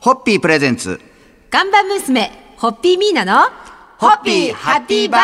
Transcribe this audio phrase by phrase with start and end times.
[0.00, 1.00] ホッピープレゼンツ。
[1.50, 3.50] 看板娘、ホッピーミーナの、
[3.98, 5.22] ホッピーハッピーバー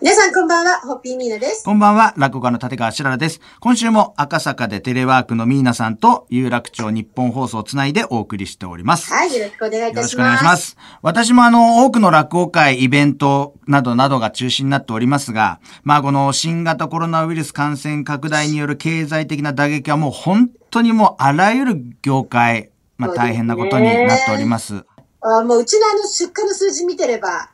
[0.00, 1.62] 皆さんこんばんは、ホッピーミーナです。
[1.62, 3.38] こんばんは、落語家の立川しららです。
[3.60, 9.12] 今週も赤坂でテレワークのミーナさんと有楽町日本放送をつないでお送りしております。
[9.12, 9.96] はい、よろしくお願いいたします。
[9.96, 10.76] よろしくお願いします。
[11.02, 24.84] 私もあの、多くの落語会、イベントなどなどが中心になっておりますが、まあこの新型コロナウイルス感染拡大による経済的な打撃はもう本当にもうあらゆる業界、まあ大変なことになっております。
[25.20, 27.50] あもううちのあの出荷の数字見てれば、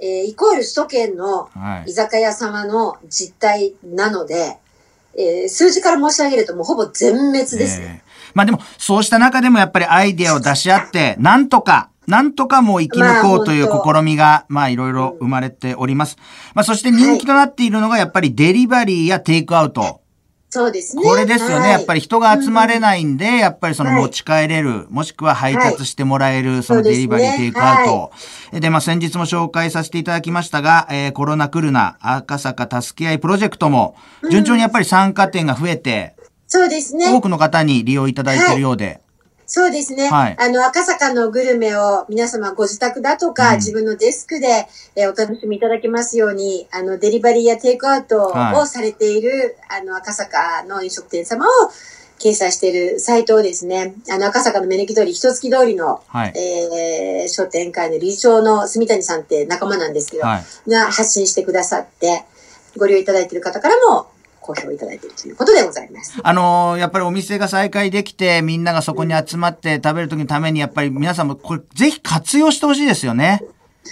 [0.00, 4.58] えーイコール首都圏のはい居酒屋様の実態なので、
[5.16, 8.02] えー数字から申し上げるともうほぼ全滅ですね。
[8.02, 16.16] ええまあでも、そうした中でもやっぱりアイデアを出し合って、 なんとか、なんとかもう生き抜こうという試みが、まあいろいろ生まれております。
[16.54, 20.00] まあそして人気となっているのがやっぱりデリバリーやテイクアウト。
[20.50, 21.02] そうですね。
[21.02, 21.54] これですよね。
[21.56, 21.70] はい。
[21.72, 24.00] やっぱり人が集まれないんで、やっぱりそのはい。
[24.00, 28.12] 持ち帰れる、もしくは配達してもらえる、そのデリバリー、テイクアウト。
[28.58, 33.94] で、まあ先日も紹介させていただきましたが、えーコロナ来るな、赤坂助け合いプロジェクトも、
[34.30, 36.14] 順調にやっぱり参加店が増えて、
[36.46, 37.12] そうですね。
[37.12, 39.00] 多くの方に利用いただいているようで、
[39.50, 40.10] そうですね。
[40.10, 51.48] はいあの、赤坂のグルメを皆様ご自宅だとか、うん自分のデスクで、えーお楽しみいただけますように、あの、デリバリーやテイクアウトはいをされている、あの、赤坂の飲食店様を
[52.18, 56.32] 掲載しているサイトをですね、あの、赤坂の目抜き通り、一月通りの、はい。
[56.36, 60.70] えー商店会の理事長の住谷さんって仲間なんですけど、はい。
[60.70, 62.24] が発信してくださって、
[62.76, 64.08] ご利用いただいている方からも
[64.48, 66.18] 好評いただいているということでございます。
[66.22, 73.44] あのーやっぱりお店が再開できて、みんながそこに集まって食べる時のために、やっぱり皆さんもこれ、ぜひ活用してほしいですよね。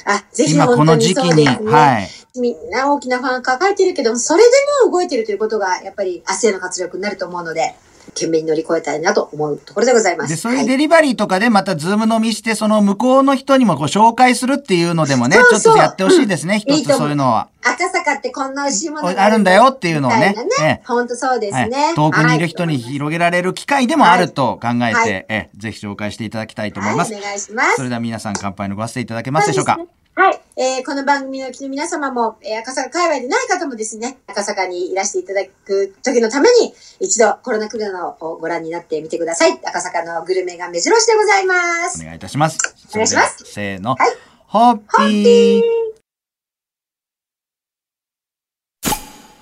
[0.06, 1.44] あ、ぜひ今この時期に。
[1.44, 1.58] ね。
[1.64, 2.08] はい。
[2.38, 4.50] みんな大きな不安抱えてるけど、それで
[4.84, 7.74] も動いてるということが、やっぱり明日への活力になると思うので、
[8.14, 10.30] 懸命に乗り越えたいなと思うところでございます。
[10.30, 16.58] で、そういうはいデリバリーとかでまたズーム飲みして、その向こうの人にもこう紹介するっていうのでもね、そうそうちょっとやってほしいですね。
[16.60, 17.48] 一ついいと思うそういうのは。
[17.62, 21.94] 赤坂ってこんな美味しいものがあるんだよっていうのをねみたいなええ本当そうですはいね。
[21.96, 27.12] 遠くにいる人にはい広げられる機会でもあると考えて、はいええぜひ紹介していただきたいと思います。
[27.12, 27.82] はい、お願いしますそ。
[27.82, 29.78] れでは皆さん乾杯のごわせていただけますでしょうか？
[30.18, 30.40] はい。
[30.56, 39.52] えーこの番組のの皆様も、えー赤坂界隈でない方もですね、赤坂にいらしていただく時のために、一度コロナクルナをご覧になってみてください。
[39.62, 42.00] 赤坂のグルメが目白押しでございます。
[42.00, 42.58] お願いいたします。
[42.92, 43.90] お願いしますせーの。
[43.90, 44.16] はい
[44.46, 44.78] ホッ
[45.10, 45.62] ピー。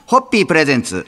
[0.06, 1.06] ホッピープレゼンツ。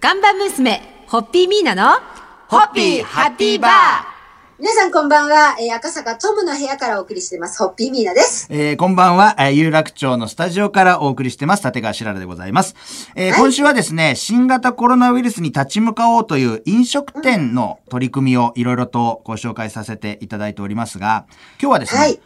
[0.00, 1.98] 看板娘、ホッピーミーナの、
[2.46, 4.17] ホッピーハッピーバー
[4.60, 8.48] 皆さんこんばんは、えー赤坂トムの部屋からお送りしています、ホッピーミーナです。
[8.50, 12.74] えーこんばんは、えー有楽町のスタジオからお送りしてます、立川しららでございます。
[13.14, 21.26] えーはい今週はですね、新型コロナウイルスに立ち向かおうという飲食店の取り組みをいろいろとご紹介させていただいておりますが、
[21.62, 22.20] 今日はですね、はい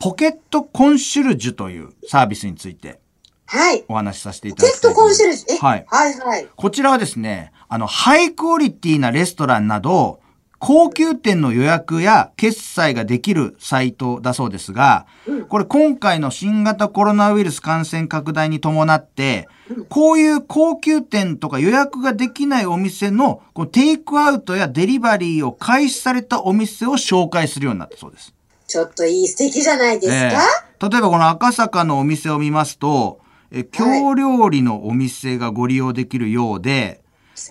[0.00, 2.98] ポケットコンシュルジュというサービスについて
[3.44, 3.84] はい。
[3.88, 5.18] お話しさせていたポケットだきたいと思います。
[5.20, 5.56] コンシェルジュ？
[5.56, 6.48] え、はいはい、はい。
[6.56, 10.20] こちらはですね、あの、ハイクオリティなレストランなど、
[10.66, 15.06] 高級店の予約や決済ができるサイトだそうですが、
[15.50, 19.46] これ今回の新型コロナウイルス感染拡大に伴って、
[19.90, 28.32] こういう高級店とか予約ができないお店のこうテイクアウトやデリバリーを開始されたお店を紹介するようになったそうです。
[28.66, 33.20] ちょっといい素敵じゃないですか、ええ例えばこの赤坂のお店を見ますと、
[33.50, 37.02] え京料理のお店がご利用できるようで、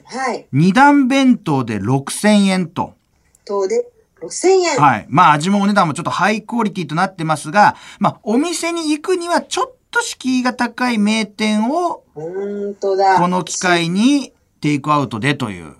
[0.05, 0.47] はい。
[0.51, 2.95] 二段弁当で6000円と。
[3.45, 3.87] 等で
[4.21, 4.79] 6000円。
[4.79, 5.05] はい。
[5.09, 13.19] まあ味もお値段もちょっとハイクオリティとなってますが、まあお店に行くにはちょっと敷居が高い名店をほんとだ。
[13.19, 15.75] この機会にテイクアウトでという。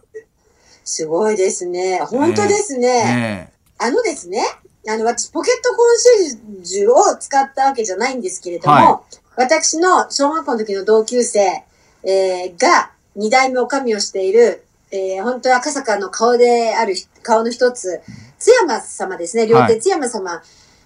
[0.84, 2.00] すごいですね。
[2.00, 3.50] 本当ですね。
[3.50, 4.42] えあのですね、
[4.88, 9.02] あの、私、ポケットコンシェルジュを使ったわけじゃないんですけれども、は
[9.36, 11.64] 私の小学校の時の同級生、
[12.04, 16.94] えーが、二代目おかみをしている、えー本当赤坂の顔である、
[17.24, 18.02] 顔の一つ、
[18.38, 20.42] 津山様ですね、両はい手津山様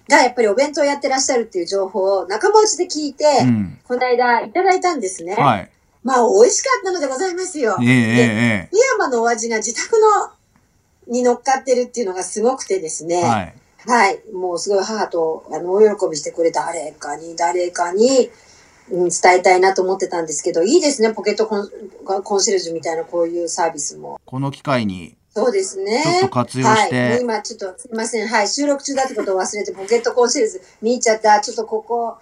[0.08, 3.78] がやっぱりお弁当をやってらっしゃるっていう情報を仲間内で聞いて、えうん。
[3.86, 5.34] この間いただいたんですね。
[5.34, 5.70] はい。
[6.02, 7.76] まあ、美味しかったのでございますよ。
[7.82, 10.30] ええええでえ津山のお味が自宅の
[11.12, 13.16] に乗っかってるっていうのがすごくてですね。
[13.16, 13.54] えはい。
[13.86, 14.20] はい。
[14.32, 18.30] もうすごい母と、あの、大喜びして、これ誰かに、誰かに、
[18.90, 21.68] うん、伝えたいなと思ってたんですけど、いいですね、ポケットコン
[22.22, 24.20] コンシェルジュみたいなこういうサービスも。
[24.24, 26.02] この機会に、そうですね。
[26.02, 27.20] ちょっと活用してはい。
[27.20, 28.26] 今ちょっと、すいません。
[28.26, 28.48] はい。
[28.48, 31.40] 収録中だってことを忘れて、ポケットコンシェルジュ見入っちゃった。
[31.40, 32.16] ちょっとここ、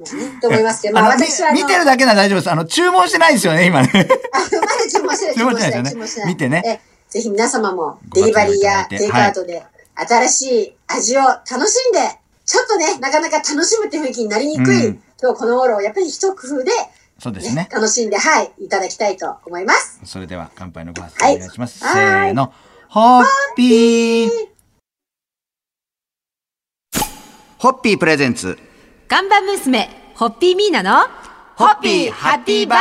[0.00, 2.50] ね、と思いますけど、まあ私は見てるだけなら大丈夫です。
[2.50, 3.90] あの、注文してないですよね、今ね。
[3.92, 6.32] あ、まだ注文してない、注文してないですよね。
[6.32, 6.80] 見てねえ。
[7.10, 9.64] ぜひ皆様もデリバリーやテイクアウトで
[9.96, 11.98] 新しい味を楽しんで、
[12.46, 16.70] ちょっとね、なかなか楽しむって雰囲気になりにくい、うん今日この頃、やっぱり一工夫で、
[17.18, 17.68] そうですね。
[17.70, 20.00] 楽しんで、はい、いただきたいと思います。
[20.04, 21.84] それでは乾杯のご発はい声お願いします。
[21.84, 22.52] はいせーの。
[22.88, 23.24] ホッ
[23.56, 24.30] ピー
[27.58, 28.58] ホッピープレゼンツ。
[29.06, 31.06] 看板娘、ホッピーミーナの、
[31.56, 32.76] ホッピーハッピーバ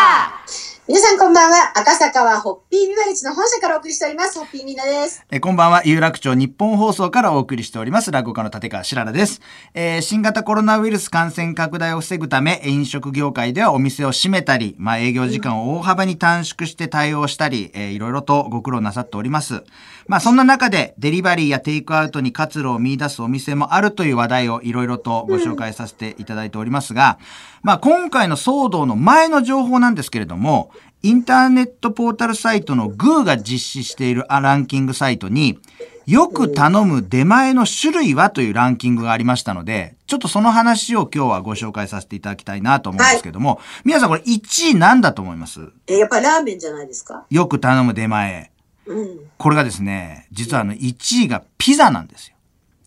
[0.48, 1.78] ー皆さんこんばんは。
[1.78, 4.40] 赤坂はホッピービバレッジの本社からお送りしております。
[4.40, 5.24] ホッピーミーナです。
[5.30, 9.40] えこんばんは、有楽町日本放送からお送りしております、落語家の立川しららです。
[9.76, 19.64] えー新型コロナウイルス感染拡大を防ぐため、飲食業界ではお店を閉めたり、まあ営業時間を大幅に短縮して対応したり、えーいろいろとご苦労なさっております。
[20.10, 27.20] まあそんな中で、デリバリーやテイクアウトに活路を見出すお店もあるという話題をいろいろとご紹介させていただいておりますが、
[27.62, 30.72] まあ今回の騒動の前の情報なんですけれども、
[31.04, 35.60] インターネットポータルサイトの GOO が実施しているランキングサイトに、
[36.08, 45.70] よく頼む出前の種類はというランキングがありましたので、ちょっとその話を今日はご紹介させていただきたいなと思うんですけども、皆さんこれ1位なんだと思います？
[45.86, 47.28] えやっぱりラーメンじゃないですか？
[47.30, 48.52] よく頼む出前。
[48.90, 49.20] うん。
[49.38, 52.36] これがですね、実はあの1位がピザなんですよ。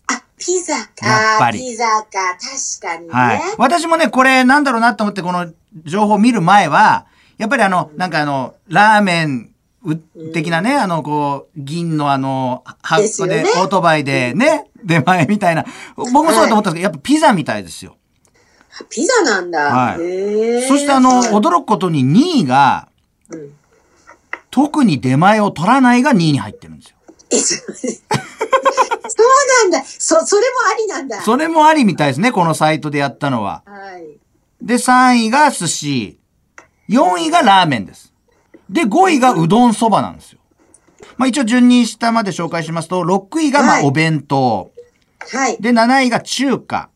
[0.07, 1.07] あ、ピザか。
[1.07, 2.07] やっぱりピザか。
[2.81, 3.13] 確かにね。
[3.13, 3.41] はい。
[3.57, 5.51] 私もね、これなんだろうなと思ってこの
[5.85, 7.05] 情報を見る前は、
[7.37, 9.53] やっぱりあの、なんかあの、ラーメン
[9.85, 9.95] う
[10.33, 15.65] 的なね、あの、こう、銀のあの、箱で、オートバイでね、出前みたいな。
[15.95, 17.95] 僕もそうだと思ったんですけど、やっぱピザみたいですよ。
[18.89, 19.59] ピザなんだ。
[19.59, 22.89] はいそしてあの、はい驚くことに2位が、
[23.29, 23.53] うん
[24.53, 26.97] 特に出前を取らないが2位に入ってるんですよ。
[27.31, 27.71] え、そそう
[29.63, 29.83] なんだ。
[29.83, 31.21] そ、それもありなんだ。
[31.21, 33.63] それもありみたいですね、このサイトでやったのは。
[33.65, 34.05] はい。
[34.61, 36.19] で、3位が寿司。
[36.87, 38.13] 4位がラーメンです。
[38.69, 40.39] で、5位がうどんそばなんですよ。
[41.17, 44.71] まあ一応順に下まで紹介しますと、6位がまはいあお弁当。
[45.31, 45.57] はい。
[45.59, 46.89] で、7位が中華。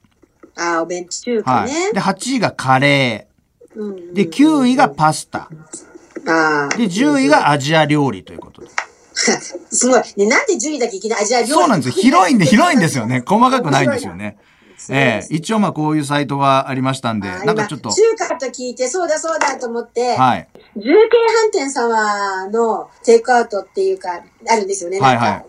[0.55, 1.71] あ、お弁当中華はい。
[1.71, 1.91] ね。
[1.93, 3.27] で、8位がカレ
[3.75, 4.13] うんー。
[4.13, 5.49] で、9位がパスタ。
[6.27, 8.67] あーで、10位がアジア料理ということで。
[9.71, 10.01] すごい。
[10.17, 11.51] ね、なんで10位だけいきなりアジア料理？
[11.53, 12.01] そうなんですよ。
[12.01, 13.23] 広いんで、広いんですよね。
[13.25, 14.37] 細かくないんですよね。
[14.89, 20.47] ええす一応まあこういうサイトがありましたんで、なんかちょっと今、中華と聞いて、そうだそうだと思って、はい。
[20.75, 20.91] 重慶
[21.49, 24.99] 飯店様のテイクアウトっていうか、あるんですよね。
[24.99, 25.45] はいはい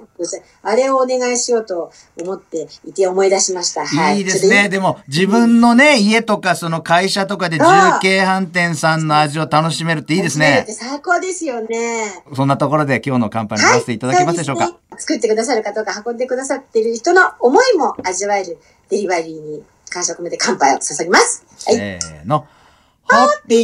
[0.63, 3.87] あれをお願いしようと思っていて思い出しました。
[3.87, 4.19] はい。
[4.19, 4.69] いいですね。
[4.69, 7.65] でも、自分のね、家とか、その会社とかで重
[8.01, 10.67] 慶飯店さんの味を楽しめるっていいですね。
[10.69, 12.23] 最高ですよね。
[12.35, 14.67] そんなところで今日の乾杯に合わせていただけますでしょうか？
[14.67, 21.45] そうですね作ってくださる方が運んでくださっている人の思いも味わえるデリバリーに感謝を込めて乾杯を捧げます。
[21.67, 21.77] はい。
[21.77, 22.47] せーの。
[23.05, 23.57] ホッピ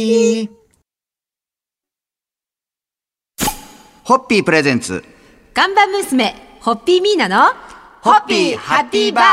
[0.43, 0.49] ー
[4.03, 5.03] ホッピープレゼンツ。
[5.53, 7.53] 看板娘、ホッピーミーナの、
[8.01, 9.25] ホッピーハッピーバー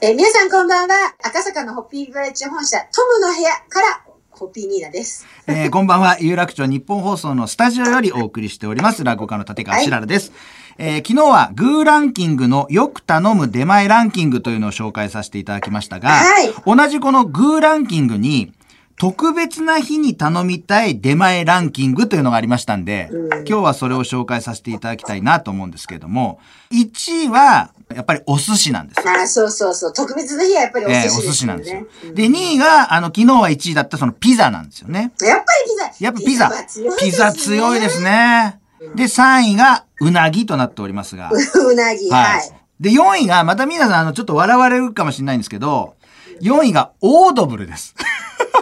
[0.00, 1.14] えー皆さんこんばんは。
[1.22, 5.26] 赤坂のホッピービバレッジ本社トムの部屋からホッピーニーナです。
[5.46, 6.16] えーこんばんは。
[6.18, 9.04] 有楽町日本放送のスタジオよりお送りしております。
[9.04, 10.32] 落語家の立川しららです。
[10.78, 18.54] えー昨日はグーランキングのよく頼む出前ランキングというのを紹介させていただきましたが、はい同じこのグーランキングに、
[18.98, 23.10] 特別な日に頼みたい出前ランキングというのがありましたんで、
[23.46, 26.40] 今日はそれを紹介させていただきたいなと思うんですけれども、
[26.72, 29.00] 1位は、やっぱりお寿司なんです。
[29.00, 29.92] あーそうそうそう。
[29.92, 31.34] 特別な日はやっぱりお寿えーお寿司ですよね。
[31.34, 31.86] 司なんですよ。
[32.04, 35.12] うんで、2位が、あの、昨日は1位だったそのピザなんですよね。
[35.20, 36.04] やっぱりピザ。
[36.04, 36.48] やっぱピザ。
[36.48, 38.02] は強いですねピザ強いです。
[38.02, 38.60] ね。
[38.96, 41.30] で、3位がうなぎとなっておりますが。
[41.30, 42.50] うなぎ、はい。
[42.80, 45.94] で、4位が、また皆さん、あの、ちょっと笑われるかもしれないんですけど、
[46.40, 47.94] 4位がオードブルです。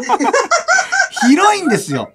[1.27, 2.13] 広いんですよ。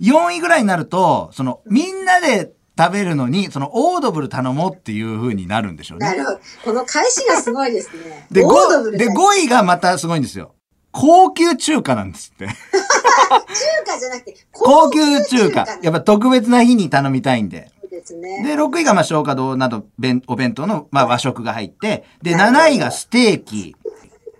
[0.00, 6.06] 4位ぐらいになると、その、みんなで食べるのに、その、オードブル頼もうっていう風になるんでしょうね。
[6.06, 6.38] なるほど。
[6.64, 8.26] この返しがすごいですね。
[8.30, 10.54] で、オードブ 5, でルさん5位がまたすごいんですよ。
[10.92, 12.46] 高級中華なんですって。
[12.46, 12.54] 中
[13.86, 15.66] 華じゃなくて、 高級中華。
[15.82, 17.70] やっぱ特別な日に頼みたいんで。
[17.80, 18.44] そうですね。
[18.44, 23.76] で、6位がまあ消化堂など弁お弁当のまあ和食が入って、で、7位がステーキ。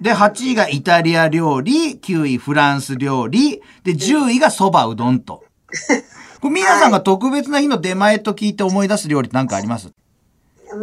[0.00, 5.44] で、8位がイタリア料理、9位フランス料理、で、10位が蕎麦うどんと。
[6.40, 9.88] これ皆さんが特別な日の出前と聞いて思い出す料理って何かあります？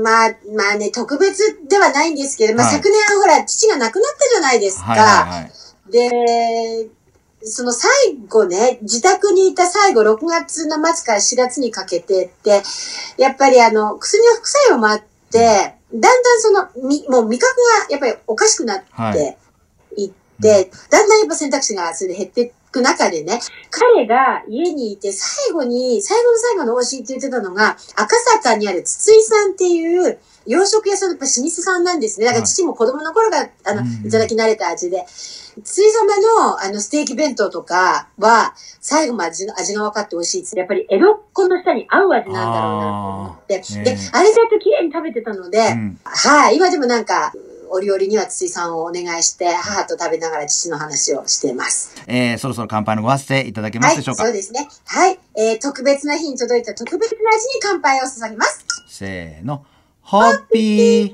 [0.04, 4.84] まあ、まあね、特別ではないんですけど、まあ、はい昨年ほら、父が亡くなったじゃないですか。
[4.84, 5.52] はいはいはい。
[5.92, 6.90] で、
[7.48, 7.92] その最
[8.28, 12.64] 後ね、自宅にいた最後、6月の末から4月にかけてって、
[13.18, 15.06] やっぱりあの、薬の副作用もあって、
[15.40, 17.56] だんだんその、み、もう味覚
[17.88, 19.38] がやっぱりおかしくなって
[19.96, 20.12] い。
[20.36, 23.40] って、だんだんやっぱ選択肢がそれで減ってく中でね、
[23.70, 32.28] 彼が家にいて最後に、最後の最後の美味しいって言ってたのが、赤坂にある筒井さんっていう、洋食屋さんのやっぱ老舗さんなんですね。
[32.28, 35.06] だから父も子供の頃が、あの、うんいただき慣れた味で。
[35.08, 40.58] つい様の、あの、ステーキ弁当とかは、最後まで味の味が分かって美味しいです。
[40.58, 43.62] やっぱり江戸っ子の下に合う味なんだろうなと思って。
[43.84, 47.32] で、ねあれだと綺麗に食べてたので、うんはい、今でもなんか、
[47.76, 51.96] 折々には筒井さんをお願いして、母と食べながら父の話をしています。
[52.08, 54.68] えー、そろそろ乾杯のご発声いただけまはい、すでしょうか、そうですね。
[54.86, 58.66] はい、えー、特別な日に届いた特別な味に乾杯を捧げます。
[58.88, 59.66] せーの。
[60.02, 61.14] ホッピ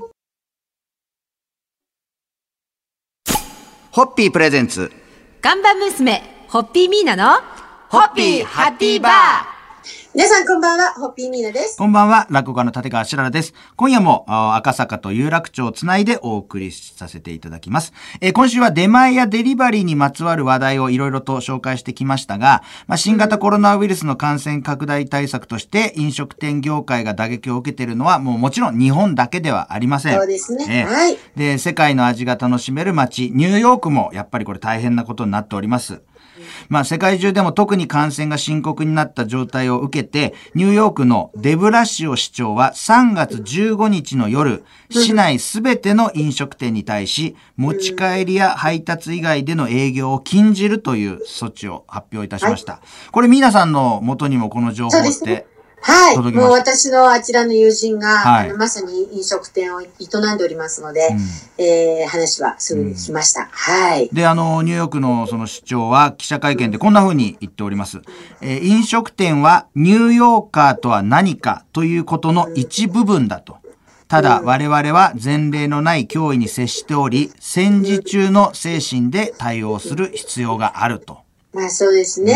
[3.90, 4.90] ホッピープレゼンツ。
[5.40, 7.40] 看板娘、ホッピーミーナの、
[7.88, 9.51] ホッピーハッピーバー
[10.14, 11.78] 皆さんこんばんは、ホッピーミーナです。
[11.78, 13.54] こんばんは、落語家の立川しららです。
[13.76, 17.94] 今夜もあ赤坂と有楽町をつないでお送りさせていただきます。
[18.20, 30.18] えー今週は出前やデリバリーにまつわる話題をいろいろと紹介してきましたが、まあ、新型コロナウイルスの感染拡大対策として飲食店業界が打撃を受けているのはもうもちろん日本だけではありません。
[30.18, 30.66] そうですね。
[30.68, 31.16] ええはい。
[31.36, 36.02] で、世界の味が楽しめる街、ニューヨークもやっぱりこれ大変なことになっております。
[36.68, 52.80] まあ世界中でも特に感染が深刻になった状態を受けて、ニューヨークのデブラシオ市長は3月15日の夜、市内すべての飲食店に対し、持ち帰りや配達以外での営業を禁じるという措置を発表いたしました。
[53.10, 55.46] これ皆さんの元にもこの情報って、
[55.82, 56.16] はい。
[56.32, 63.48] もう私のあちらの友人が、はいまさに飲食店を営んでおりますので、うんえー、話はすぐに来ました。
[63.50, 64.08] はい。
[64.12, 68.00] で、あの、ニューヨークのその市長は記者会見でこんな風に言っております。
[68.40, 73.58] えー飲食店はニューヨーカーとは何かということの一部分だと。
[74.12, 81.21] ただ、我々は前例のない脅威に接しており、戦時中の精神で対応する必要があると。
[81.52, 82.34] まあそうですね。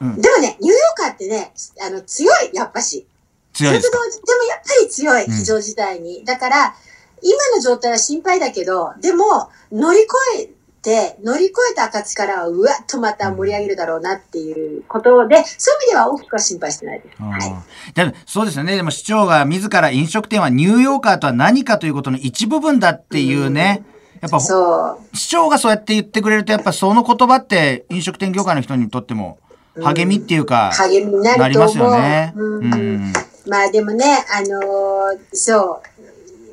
[0.00, 3.06] うんでもね、ニューヨーカーってね、あの、強い、やっぱし。
[3.52, 4.04] 強いででも
[4.44, 6.24] やっぱり強い、うん非常事態に。
[6.24, 6.74] だから、
[7.22, 10.08] 今の状態は心配だけど、でも、乗り越
[10.40, 10.50] え
[10.82, 17.22] て、乗り越えた暁からは、うわっとまた盛り上げるだろうなっていうことで、そういう意味では大きくは心配してないです。
[17.22, 17.94] はい。
[17.94, 18.74] でもそうですよね。
[18.74, 23.84] でも市長が自ら飲食店はニューヨーカーとは何かということの一部分だっていうね。
[24.22, 25.16] やっぱそう。
[25.16, 29.38] 市長がそうやって言ってくれると、やっぱその言葉って飲食店業界の人にとっても
[29.82, 31.76] 励みっていうか、励みにななります。
[31.76, 32.32] よね。
[32.36, 33.12] うんうん
[33.48, 35.82] まあでもね、あのーそ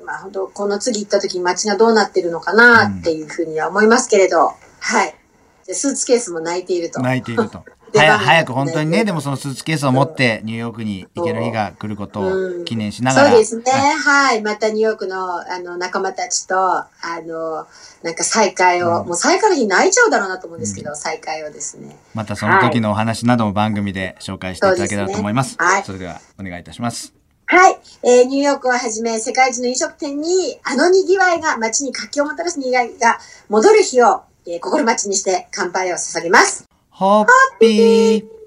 [0.01, 5.13] う、まあ本当この次行った時に街がどうなってるのかなっていうふうには思いますけれど、はい。
[5.67, 6.99] でスーツケースも泣いていると。
[7.01, 7.63] 泣いていると。
[7.93, 13.29] 早早く本当にね、でもそのスーツケースを持ってニューヨークに行ける日が来ることを記念しながら。
[13.29, 13.63] そうですね。
[13.71, 14.41] はいはい。
[14.41, 16.87] またニューヨークのあの仲間たちと、あ
[17.25, 17.67] の、
[18.03, 21.97] なんか再会を、うんもう再会の日泣いちゃうだろうなと思うんですけど、再会をですね。
[22.13, 25.55] またその時のお話なども番組で紹介していただけたらと思います。
[25.57, 27.13] はいそれではお願いいたします。
[27.45, 27.79] はい。
[28.03, 33.17] えーニューヨークをはじめ世界中の飲食店にあの賑わいが街に活気をもたらす賑わいが
[33.49, 36.68] 戻る日を、えー心待ちにして乾杯を捧げます。
[36.99, 37.25] ホッ
[37.61, 38.38] ピー